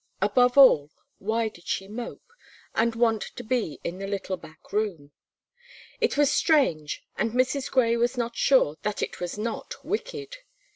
above 0.19 0.57
all, 0.57 0.89
why 1.19 1.47
did 1.47 1.67
she 1.67 1.87
mope, 1.87 2.31
and 2.73 2.95
want 2.95 3.21
to 3.21 3.43
be 3.43 3.79
in 3.83 3.99
the 3.99 4.07
little 4.07 4.35
back 4.35 4.73
room? 4.73 5.11
It 5.99 6.17
was 6.17 6.31
strange, 6.31 7.05
and 7.19 7.33
Mrs. 7.33 7.69
Gray 7.69 7.95
was 7.95 8.17
not 8.17 8.35
sure 8.35 8.77
that 8.81 9.03
it 9.03 9.19
was 9.19 9.37
not 9.37 9.75
wicked. 9.85 10.37